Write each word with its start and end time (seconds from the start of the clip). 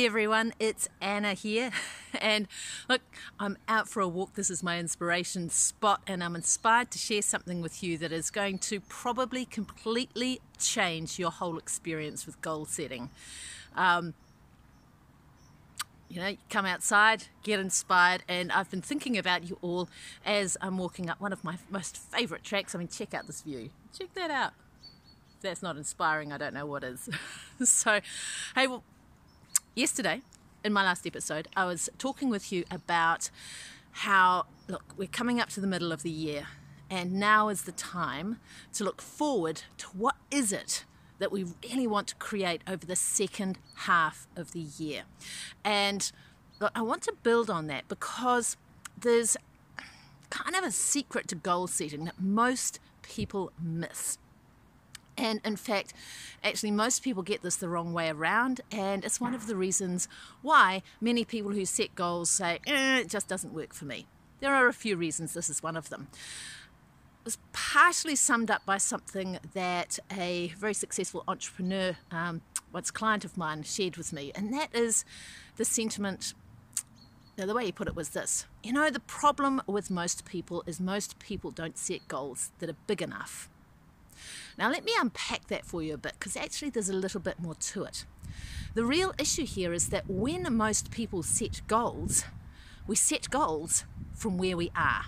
Hey 0.00 0.06
everyone, 0.06 0.54
it's 0.58 0.88
Anna 1.02 1.34
here. 1.34 1.72
And 2.22 2.48
look, 2.88 3.02
I'm 3.38 3.58
out 3.68 3.86
for 3.86 4.00
a 4.00 4.08
walk. 4.08 4.32
This 4.32 4.48
is 4.48 4.62
my 4.62 4.78
inspiration 4.78 5.50
spot, 5.50 6.00
and 6.06 6.24
I'm 6.24 6.34
inspired 6.34 6.90
to 6.92 6.98
share 6.98 7.20
something 7.20 7.60
with 7.60 7.82
you 7.82 7.98
that 7.98 8.10
is 8.10 8.30
going 8.30 8.60
to 8.60 8.80
probably 8.80 9.44
completely 9.44 10.40
change 10.58 11.18
your 11.18 11.30
whole 11.30 11.58
experience 11.58 12.24
with 12.24 12.40
goal 12.40 12.64
setting. 12.64 13.10
Um, 13.76 14.14
you 16.08 16.18
know, 16.18 16.34
come 16.48 16.64
outside, 16.64 17.24
get 17.42 17.60
inspired, 17.60 18.22
and 18.26 18.50
I've 18.52 18.70
been 18.70 18.82
thinking 18.82 19.18
about 19.18 19.50
you 19.50 19.58
all 19.60 19.90
as 20.24 20.56
I'm 20.62 20.78
walking 20.78 21.10
up 21.10 21.20
one 21.20 21.34
of 21.34 21.44
my 21.44 21.58
most 21.68 21.98
favorite 21.98 22.42
tracks. 22.42 22.74
I 22.74 22.78
mean, 22.78 22.88
check 22.88 23.12
out 23.12 23.26
this 23.26 23.42
view. 23.42 23.68
Check 23.96 24.14
that 24.14 24.30
out. 24.30 24.52
If 25.36 25.42
that's 25.42 25.62
not 25.62 25.76
inspiring, 25.76 26.32
I 26.32 26.38
don't 26.38 26.54
know 26.54 26.64
what 26.64 26.84
is. 26.84 27.10
so, 27.62 28.00
hey, 28.54 28.66
well, 28.66 28.82
yesterday 29.80 30.20
in 30.62 30.74
my 30.74 30.84
last 30.84 31.06
episode, 31.06 31.48
I 31.56 31.64
was 31.64 31.88
talking 31.96 32.28
with 32.28 32.52
you 32.52 32.64
about 32.70 33.30
how, 33.92 34.44
look, 34.68 34.84
we're 34.98 35.08
coming 35.08 35.40
up 35.40 35.48
to 35.50 35.60
the 35.60 35.66
middle 35.66 35.90
of 35.90 36.02
the 36.02 36.10
year, 36.10 36.48
and 36.90 37.14
now 37.14 37.48
is 37.48 37.62
the 37.62 37.72
time 37.72 38.38
to 38.74 38.84
look 38.84 39.00
forward 39.00 39.62
to 39.78 39.86
what 39.88 40.16
is 40.30 40.52
it 40.52 40.84
that 41.18 41.32
we 41.32 41.46
really 41.62 41.86
want 41.86 42.08
to 42.08 42.14
create 42.16 42.60
over 42.66 42.84
the 42.84 42.94
second 42.94 43.58
half 43.86 44.26
of 44.36 44.52
the 44.52 44.60
year. 44.60 45.04
And 45.64 46.12
look, 46.60 46.72
I 46.74 46.82
want 46.82 47.02
to 47.04 47.14
build 47.22 47.48
on 47.48 47.66
that 47.68 47.88
because 47.88 48.58
there's 49.00 49.38
kind 50.28 50.56
of 50.56 50.62
a 50.62 50.70
secret 50.70 51.26
to 51.28 51.34
goal 51.34 51.66
setting 51.66 52.04
that 52.04 52.20
most 52.20 52.80
people 53.02 53.50
miss. 53.62 54.18
And 55.20 55.40
in 55.44 55.56
fact, 55.56 55.92
actually, 56.42 56.70
most 56.70 57.02
people 57.02 57.22
get 57.22 57.42
this 57.42 57.56
the 57.56 57.68
wrong 57.68 57.92
way 57.92 58.08
around, 58.08 58.62
and 58.72 59.04
it's 59.04 59.20
one 59.20 59.34
of 59.34 59.46
the 59.46 59.54
reasons 59.54 60.08
why 60.40 60.82
many 60.98 61.24
people 61.24 61.50
who 61.50 61.66
set 61.66 61.94
goals 61.94 62.30
say, 62.30 62.58
eh, 62.66 63.00
it 63.00 63.08
just 63.08 63.28
doesn't 63.28 63.52
work 63.52 63.74
for 63.74 63.84
me. 63.84 64.06
There 64.40 64.54
are 64.54 64.66
a 64.66 64.72
few 64.72 64.96
reasons, 64.96 65.34
this 65.34 65.50
is 65.50 65.62
one 65.62 65.76
of 65.76 65.90
them. 65.90 66.08
It 66.12 67.24
was 67.26 67.38
partially 67.52 68.16
summed 68.16 68.50
up 68.50 68.64
by 68.64 68.78
something 68.78 69.38
that 69.52 69.98
a 70.10 70.54
very 70.58 70.72
successful 70.72 71.22
entrepreneur, 71.28 71.96
um, 72.10 72.40
once 72.72 72.90
client 72.90 73.26
of 73.26 73.36
mine, 73.36 73.62
shared 73.62 73.98
with 73.98 74.14
me, 74.14 74.32
and 74.34 74.54
that 74.54 74.74
is 74.74 75.04
the 75.56 75.66
sentiment. 75.66 76.32
Now, 77.36 77.44
the 77.44 77.54
way 77.54 77.66
he 77.66 77.72
put 77.72 77.88
it 77.88 77.94
was 77.94 78.10
this 78.10 78.46
You 78.62 78.72
know, 78.72 78.88
the 78.88 79.00
problem 79.00 79.60
with 79.66 79.90
most 79.90 80.24
people 80.24 80.64
is 80.66 80.80
most 80.80 81.18
people 81.18 81.50
don't 81.50 81.76
set 81.76 82.08
goals 82.08 82.52
that 82.58 82.70
are 82.70 82.76
big 82.86 83.02
enough. 83.02 83.50
Now, 84.58 84.70
let 84.70 84.84
me 84.84 84.92
unpack 85.00 85.46
that 85.48 85.64
for 85.64 85.82
you 85.82 85.94
a 85.94 85.98
bit 85.98 86.14
because 86.18 86.36
actually 86.36 86.70
there's 86.70 86.88
a 86.88 86.94
little 86.94 87.20
bit 87.20 87.40
more 87.40 87.54
to 87.54 87.84
it. 87.84 88.04
The 88.74 88.84
real 88.84 89.12
issue 89.18 89.46
here 89.46 89.72
is 89.72 89.88
that 89.88 90.08
when 90.08 90.54
most 90.56 90.90
people 90.90 91.22
set 91.22 91.62
goals, 91.66 92.24
we 92.86 92.96
set 92.96 93.30
goals 93.30 93.84
from 94.14 94.38
where 94.38 94.56
we 94.56 94.70
are. 94.76 95.06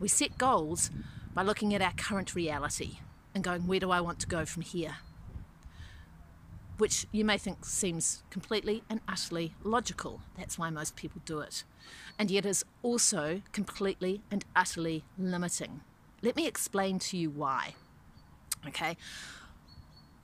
We 0.00 0.08
set 0.08 0.38
goals 0.38 0.90
by 1.34 1.42
looking 1.42 1.74
at 1.74 1.82
our 1.82 1.92
current 1.92 2.34
reality 2.34 2.98
and 3.34 3.44
going, 3.44 3.66
where 3.66 3.80
do 3.80 3.90
I 3.90 4.00
want 4.00 4.18
to 4.20 4.26
go 4.26 4.44
from 4.44 4.62
here? 4.62 4.96
Which 6.78 7.06
you 7.12 7.24
may 7.24 7.38
think 7.38 7.64
seems 7.64 8.22
completely 8.30 8.82
and 8.88 9.00
utterly 9.08 9.54
logical. 9.62 10.20
That's 10.36 10.58
why 10.58 10.70
most 10.70 10.96
people 10.96 11.20
do 11.24 11.40
it. 11.40 11.64
And 12.18 12.30
yet 12.30 12.46
is 12.46 12.64
also 12.82 13.42
completely 13.52 14.22
and 14.30 14.44
utterly 14.54 15.04
limiting. 15.18 15.80
Let 16.22 16.36
me 16.36 16.46
explain 16.46 16.98
to 17.00 17.16
you 17.16 17.30
why. 17.30 17.74
Okay? 18.66 18.96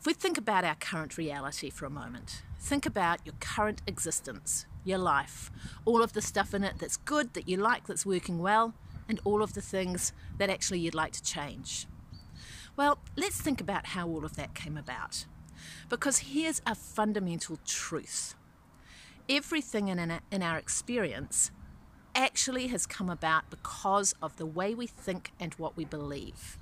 If 0.04 0.06
we 0.06 0.12
think 0.12 0.36
about 0.36 0.64
our 0.64 0.74
current 0.74 1.16
reality 1.16 1.70
for 1.70 1.86
a 1.86 1.90
moment, 1.90 2.42
think 2.58 2.84
about 2.84 3.24
your 3.24 3.34
current 3.40 3.80
existence, 3.86 4.66
your 4.84 4.98
life, 4.98 5.50
all 5.86 6.02
of 6.02 6.12
the 6.12 6.20
stuff 6.20 6.52
in 6.52 6.62
it 6.62 6.74
that's 6.78 6.98
good, 6.98 7.32
that 7.34 7.48
you 7.48 7.56
like, 7.56 7.86
that's 7.86 8.04
working 8.04 8.38
well, 8.38 8.74
and 9.08 9.18
all 9.24 9.42
of 9.42 9.54
the 9.54 9.62
things 9.62 10.12
that 10.36 10.50
actually 10.50 10.78
you'd 10.80 10.94
like 10.94 11.12
to 11.12 11.22
change. 11.22 11.86
Well, 12.76 12.98
let's 13.16 13.40
think 13.40 13.60
about 13.60 13.86
how 13.86 14.06
all 14.08 14.24
of 14.24 14.36
that 14.36 14.54
came 14.54 14.76
about. 14.76 15.24
Because 15.88 16.18
here's 16.18 16.60
a 16.66 16.74
fundamental 16.74 17.58
truth 17.64 18.34
everything 19.26 19.88
in 19.88 19.98
our, 19.98 20.20
in 20.30 20.42
our 20.42 20.58
experience 20.58 21.50
actually 22.14 22.66
has 22.66 22.84
come 22.84 23.08
about 23.08 23.48
because 23.48 24.14
of 24.20 24.36
the 24.36 24.44
way 24.44 24.74
we 24.74 24.86
think 24.86 25.32
and 25.40 25.54
what 25.54 25.78
we 25.78 25.86
believe 25.86 26.58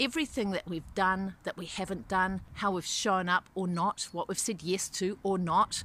everything 0.00 0.50
that 0.52 0.66
we've 0.66 0.94
done, 0.94 1.34
that 1.44 1.58
we 1.58 1.66
haven't 1.66 2.08
done, 2.08 2.40
how 2.54 2.70
we've 2.72 2.86
shown 2.86 3.28
up 3.28 3.48
or 3.54 3.68
not, 3.68 4.08
what 4.12 4.28
we've 4.28 4.38
said 4.38 4.62
yes 4.62 4.88
to 4.88 5.18
or 5.22 5.36
not, 5.36 5.84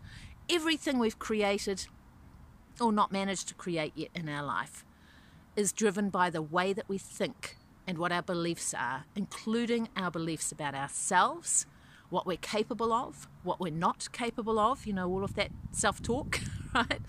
everything 0.49 0.97
we've 0.97 1.19
created 1.19 1.85
or 2.79 2.93
not 2.93 3.11
managed 3.11 3.49
to 3.49 3.53
create 3.53 3.91
yet 3.95 4.09
in 4.15 4.29
our 4.29 4.43
life 4.43 4.85
is 5.55 5.73
driven 5.73 6.09
by 6.09 6.29
the 6.29 6.41
way 6.41 6.71
that 6.71 6.87
we 6.87 6.97
think 6.97 7.57
and 7.85 7.97
what 7.97 8.11
our 8.11 8.21
beliefs 8.21 8.73
are, 8.73 9.05
including 9.15 9.89
our 9.95 10.09
beliefs 10.09 10.51
about 10.51 10.73
ourselves, 10.73 11.65
what 12.09 12.25
we're 12.25 12.37
capable 12.37 12.93
of, 12.93 13.27
what 13.43 13.59
we're 13.59 13.71
not 13.71 14.11
capable 14.11 14.57
of, 14.57 14.85
you 14.85 14.93
know, 14.93 15.09
all 15.09 15.23
of 15.23 15.35
that 15.35 15.51
self 15.71 16.01
talk, 16.01 16.39
right? 16.75 17.01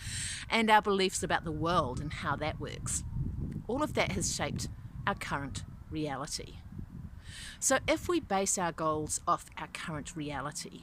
And 0.51 0.71
our 0.71 0.83
beliefs 0.83 1.23
about 1.23 1.45
the 1.45 1.53
world 1.53 2.01
and 2.01 2.13
how 2.13 2.37
that 2.37 2.61
works. 2.61 3.05
All 3.69 3.83
of 3.83 3.95
that 3.95 4.13
has 4.13 4.35
shaped 4.35 4.69
our 5.07 5.15
current 5.15 5.65
reality. 5.91 6.57
So, 7.59 7.79
if 7.89 8.09
we 8.09 8.21
base 8.21 8.59
our 8.59 8.73
goals 8.73 9.21
off 9.27 9.47
our 9.57 9.69
current 9.69 10.15
reality, 10.15 10.83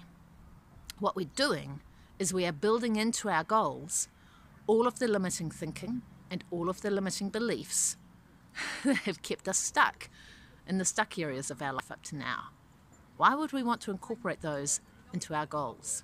what 0.99 1.15
we're 1.15 1.29
doing 1.35 1.81
is 2.19 2.33
we 2.33 2.45
are 2.45 2.51
building 2.51 2.95
into 2.95 3.29
our 3.29 3.43
goals 3.43 4.07
all 4.65 4.87
of 4.87 4.99
the 4.99 5.07
limiting 5.07 5.51
thinking 5.51 6.01
and 6.31 6.43
all 6.49 6.69
of 6.69 6.81
the 6.81 6.89
limiting 6.89 7.29
beliefs 7.29 7.97
that 8.83 8.97
have 8.97 9.21
kept 9.21 9.47
us 9.47 9.57
stuck 9.57 10.09
in 10.67 10.77
the 10.77 10.85
stuck 10.85 11.19
areas 11.19 11.51
of 11.51 11.61
our 11.61 11.73
life 11.73 11.91
up 11.91 12.01
to 12.03 12.15
now. 12.15 12.49
Why 13.17 13.35
would 13.35 13.53
we 13.53 13.63
want 13.63 13.81
to 13.81 13.91
incorporate 13.91 14.41
those 14.41 14.79
into 15.13 15.33
our 15.33 15.45
goals? 15.45 16.03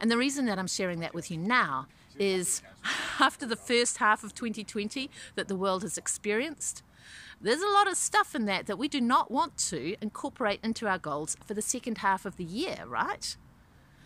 And 0.00 0.10
the 0.10 0.16
reason 0.16 0.46
that 0.46 0.58
I'm 0.58 0.66
sharing 0.66 1.00
that 1.00 1.14
with 1.14 1.30
you 1.30 1.36
now 1.36 1.86
is 2.18 2.62
after 3.20 3.46
the 3.46 3.56
first 3.56 3.98
half 3.98 4.24
of 4.24 4.34
2020 4.34 5.10
that 5.34 5.48
the 5.48 5.56
world 5.56 5.82
has 5.82 5.98
experienced, 5.98 6.82
there's 7.40 7.62
a 7.62 7.68
lot 7.68 7.88
of 7.88 7.96
stuff 7.96 8.34
in 8.34 8.44
that 8.46 8.66
that 8.66 8.78
we 8.78 8.88
do 8.88 9.00
not 9.00 9.30
want 9.30 9.56
to 9.56 9.96
incorporate 10.00 10.60
into 10.62 10.86
our 10.86 10.98
goals 10.98 11.36
for 11.44 11.54
the 11.54 11.62
second 11.62 11.98
half 11.98 12.26
of 12.26 12.36
the 12.36 12.44
year, 12.44 12.84
right? 12.86 13.36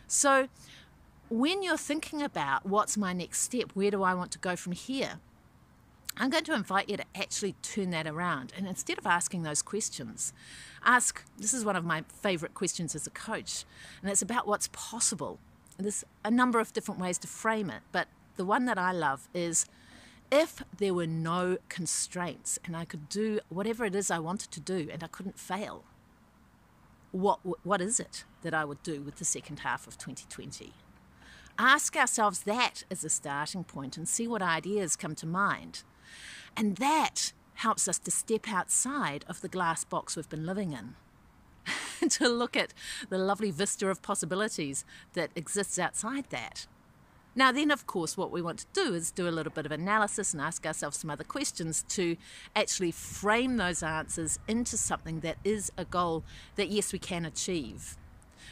So, 0.07 0.49
when 1.31 1.63
you're 1.63 1.77
thinking 1.77 2.23
about 2.23 2.67
what's 2.67 2.97
my 2.97 3.13
next 3.13 3.41
step, 3.41 3.71
where 3.75 3.91
do 3.91 4.03
I 4.03 4.15
want 4.15 4.31
to 4.33 4.39
go 4.39 4.55
from 4.57 4.73
here? 4.73 5.19
I'm 6.17 6.31
going 6.31 6.45
to 6.45 6.55
invite 6.55 6.89
you 6.89 6.97
to 6.97 7.05
actually 7.15 7.55
turn 7.63 7.91
that 7.91 8.07
around. 8.07 8.53
And 8.57 8.69
instead 8.69 8.99
of 8.99 9.07
asking 9.07 9.43
those 9.43 9.63
questions, 9.63 10.33
ask 10.85 11.25
this 11.39 11.53
is 11.53 11.65
one 11.65 11.77
of 11.77 11.85
my 11.85 12.05
favorite 12.23 12.55
questions 12.55 12.95
as 12.95 13.07
a 13.07 13.11
coach, 13.11 13.65
and 14.01 14.11
it's 14.11 14.23
about 14.23 14.47
what's 14.47 14.69
possible. 14.73 15.41
There's 15.77 16.05
a 16.25 16.31
number 16.31 16.61
of 16.61 16.73
different 16.73 17.01
ways 17.01 17.19
to 17.19 17.27
frame 17.27 17.69
it, 17.69 17.83
but 17.91 18.07
the 18.37 18.45
one 18.45 18.67
that 18.67 18.79
I 18.79 18.93
love 18.93 19.29
is 19.35 19.67
if 20.31 20.63
there 20.77 20.95
were 20.95 21.07
no 21.07 21.59
constraints 21.69 22.59
and 22.65 22.77
I 22.77 22.85
could 22.85 23.09
do 23.09 23.41
whatever 23.49 23.85
it 23.85 23.95
is 23.95 24.11
I 24.11 24.19
wanted 24.19 24.51
to 24.53 24.61
do 24.61 24.89
and 24.93 25.03
I 25.03 25.07
couldn't 25.07 25.39
fail, 25.39 25.85
what, 27.13 27.41
what 27.65 27.81
is 27.81 28.01
it 28.01 28.25
that 28.43 28.55
I 28.55 28.65
would 28.65 28.83
do 28.83 29.01
with 29.01 29.17
the 29.17 29.25
second 29.25 29.61
half 29.61 29.87
of 29.87 29.97
2020? 29.99 30.73
Ask 31.59 31.97
ourselves 31.97 32.41
that 32.43 32.83
as 32.91 33.05
a 33.05 33.09
starting 33.09 33.63
point 33.63 33.97
and 33.97 34.09
see 34.09 34.27
what 34.27 34.43
ideas 34.43 34.97
come 34.97 35.15
to 35.17 35.27
mind. 35.27 35.85
And 36.57 36.77
that 36.77 37.33
helps 37.55 37.87
us 37.87 37.99
to 38.01 38.11
step 38.11 38.49
outside 38.49 39.25
of 39.29 39.41
the 39.41 39.49
glass 39.49 39.85
box 39.85 40.17
we've 40.17 40.29
been 40.29 40.47
living 40.47 40.73
in. 40.73 40.97
to 42.09 42.29
look 42.29 42.57
at 42.57 42.75
the 43.09 43.19
lovely 43.19 43.51
vista 43.51 43.89
of 43.89 44.03
possibilities 44.03 44.85
that 45.15 45.31
exists 45.37 45.79
outside 45.79 46.25
that. 46.31 46.67
Now, 47.37 47.51
then, 47.51 47.71
of 47.71 47.87
course, 47.87 48.17
what 48.17 48.31
we 48.31 48.41
want 48.41 48.61
to 48.61 48.67
do 48.73 48.95
is 48.95 49.11
do 49.11 49.29
a 49.29 49.31
little 49.31 49.53
bit 49.53 49.67
of 49.67 49.73
analysis 49.73 50.33
and 50.33 50.41
ask 50.41 50.65
ourselves 50.65 50.99
some 50.99 51.11
other 51.11 51.25
questions 51.25 51.85
to 51.89 52.17
actually 52.55 52.93
frame 52.93 53.57
those 53.57 53.83
answers 53.83 54.39
into 54.47 54.77
something 54.77 55.21
that 55.21 55.39
is 55.43 55.73
a 55.77 55.85
goal 55.85 56.23
that, 56.55 56.69
yes, 56.69 56.93
we 56.93 56.99
can 56.99 57.25
achieve. 57.25 57.97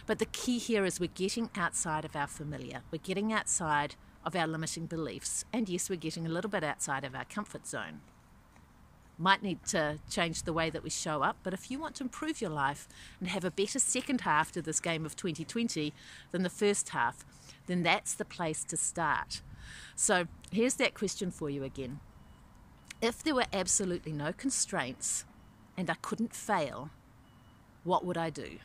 But 0.06 0.18
the 0.18 0.26
key 0.26 0.58
here 0.58 0.84
is 0.84 0.98
we're 0.98 1.10
getting 1.14 1.50
outside 1.56 2.04
of 2.04 2.16
our 2.16 2.26
familiar, 2.26 2.82
we're 2.90 2.98
getting 2.98 3.32
outside 3.32 3.94
of 4.24 4.34
our 4.34 4.46
limiting 4.46 4.86
beliefs, 4.86 5.44
and 5.52 5.68
yes, 5.68 5.88
we're 5.88 5.96
getting 5.96 6.26
a 6.26 6.30
little 6.30 6.50
bit 6.50 6.64
outside 6.64 7.04
of 7.04 7.14
our 7.14 7.24
comfort 7.24 7.66
zone. 7.66 8.00
Might 9.22 9.40
need 9.40 9.64
to 9.66 10.00
change 10.10 10.42
the 10.42 10.52
way 10.52 10.68
that 10.68 10.82
we 10.82 10.90
show 10.90 11.22
up, 11.22 11.36
but 11.44 11.54
if 11.54 11.70
you 11.70 11.78
want 11.78 11.94
to 11.94 12.02
improve 12.02 12.40
your 12.40 12.50
life 12.50 12.88
and 13.20 13.28
have 13.28 13.44
a 13.44 13.52
better 13.52 13.78
second 13.78 14.22
half 14.22 14.50
to 14.50 14.60
this 14.60 14.80
game 14.80 15.06
of 15.06 15.14
2020 15.14 15.94
than 16.32 16.42
the 16.42 16.50
first 16.50 16.88
half, 16.88 17.24
then 17.66 17.84
that's 17.84 18.14
the 18.14 18.24
place 18.24 18.64
to 18.64 18.76
start. 18.76 19.40
So 19.94 20.26
here's 20.50 20.74
that 20.74 20.94
question 20.94 21.30
for 21.30 21.48
you 21.48 21.62
again. 21.62 22.00
If 23.00 23.22
there 23.22 23.36
were 23.36 23.46
absolutely 23.52 24.10
no 24.10 24.32
constraints 24.32 25.24
and 25.76 25.88
I 25.88 25.94
couldn't 26.02 26.34
fail, 26.34 26.90
what 27.84 28.04
would 28.04 28.18
I 28.18 28.28
do? 28.28 28.58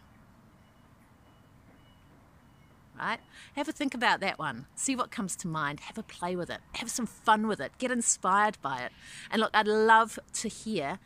Right? 2.98 3.20
Have 3.56 3.68
a 3.68 3.72
think 3.72 3.94
about 3.94 4.20
that 4.22 4.40
one. 4.40 4.66
See 4.76 4.96
what 4.96 5.12
comes 5.12 5.36
to 5.38 5.48
mind. 5.48 5.82
Have 5.82 5.98
a 5.98 6.04
play 6.04 6.36
with 6.36 6.50
it. 6.50 6.60
Have 6.76 6.90
some 6.90 7.06
fun 7.06 7.48
with 7.48 7.60
it. 7.60 7.72
Get 7.78 7.92
inspired 7.92 8.58
by 8.62 8.82
it. 8.82 8.92
And 9.32 9.42
look, 9.42 9.52
I'd 9.54 9.68
love 9.68 10.20
to 10.34 10.50
hear 10.50 11.00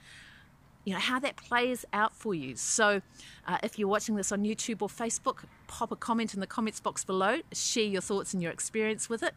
you 0.84 0.94
know 0.94 1.00
how 1.00 1.20
that 1.20 1.36
plays 1.36 1.86
out 1.94 2.16
for 2.16 2.34
you 2.34 2.56
so 2.56 3.02
uh, 3.48 3.58
if 3.62 3.78
you're 3.78 3.88
watching 3.88 4.16
this 4.16 4.32
on 4.32 4.44
youtube 4.44 4.82
or 4.82 4.88
facebook 4.88 5.44
pop 5.68 5.92
a 5.92 5.96
comment 5.96 6.34
in 6.34 6.40
the 6.40 6.48
comments 6.48 6.80
box 6.80 7.04
below 7.04 7.38
share 7.54 7.84
your 7.84 8.02
thoughts 8.02 8.34
and 8.34 8.42
your 8.42 8.52
experience 8.52 9.08
with 9.08 9.22
it 9.22 9.36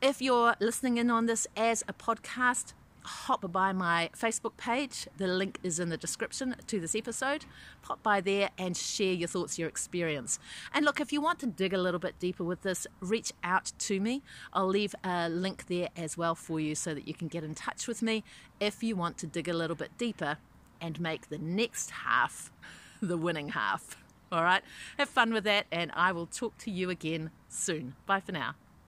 if 0.00 0.22
you're 0.22 0.54
listening 0.60 0.96
in 0.96 1.10
on 1.10 1.26
this 1.26 1.46
as 1.56 1.82
a 1.88 1.92
podcast 1.92 2.72
hop 3.06 3.50
by 3.52 3.72
my 3.72 4.10
Facebook 4.16 4.56
page. 4.56 5.08
The 5.16 5.26
link 5.26 5.58
is 5.62 5.80
in 5.80 5.88
the 5.88 5.96
description 5.96 6.56
to 6.66 6.80
this 6.80 6.94
episode. 6.94 7.46
Pop 7.82 8.02
by 8.02 8.20
there 8.20 8.50
and 8.58 8.76
share 8.76 9.12
your 9.12 9.28
thoughts, 9.28 9.58
your 9.58 9.68
experience. 9.68 10.38
And 10.74 10.84
look, 10.84 11.00
if 11.00 11.12
you 11.12 11.20
want 11.20 11.38
to 11.40 11.46
dig 11.46 11.72
a 11.72 11.78
little 11.78 12.00
bit 12.00 12.18
deeper 12.18 12.44
with 12.44 12.62
this, 12.62 12.86
reach 13.00 13.32
out 13.42 13.72
to 13.78 14.00
me. 14.00 14.22
I'll 14.52 14.66
leave 14.66 14.94
a 15.04 15.28
link 15.28 15.66
there 15.66 15.88
as 15.96 16.16
well 16.16 16.34
for 16.34 16.60
you 16.60 16.74
so 16.74 16.94
that 16.94 17.06
you 17.08 17.14
can 17.14 17.28
get 17.28 17.44
in 17.44 17.54
touch 17.54 17.86
with 17.86 18.02
me 18.02 18.24
if 18.60 18.82
you 18.82 18.96
want 18.96 19.18
to 19.18 19.26
dig 19.26 19.48
a 19.48 19.54
little 19.54 19.76
bit 19.76 19.96
deeper 19.96 20.38
and 20.80 21.00
make 21.00 21.28
the 21.28 21.38
next 21.38 21.90
half 21.90 22.50
the 23.00 23.16
winning 23.16 23.50
half. 23.50 23.96
All 24.32 24.42
right, 24.42 24.62
have 24.98 25.08
fun 25.08 25.32
with 25.32 25.44
that, 25.44 25.66
and 25.70 25.92
I 25.94 26.10
will 26.10 26.26
talk 26.26 26.58
to 26.58 26.70
you 26.70 26.90
again 26.90 27.30
soon. 27.48 27.94
Bye 28.06 28.20
for 28.20 28.32
now. 28.32 28.56